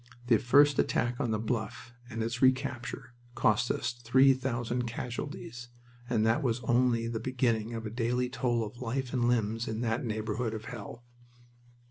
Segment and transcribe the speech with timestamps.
[0.29, 5.69] The first attack on the Bluff and its recapture cost us three thousand casualties,
[6.09, 9.81] and that was only the beginning of a daily toll of life and limbs in
[9.81, 11.05] that neighborhood of hell.